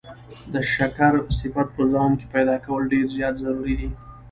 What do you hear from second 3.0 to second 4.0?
زيات ضروري دی